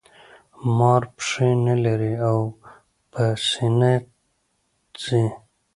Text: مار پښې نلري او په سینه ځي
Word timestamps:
مار 0.77 1.03
پښې 1.15 1.47
نلري 1.65 2.13
او 2.29 2.39
په 3.11 3.23
سینه 3.47 3.93
ځي 5.03 5.23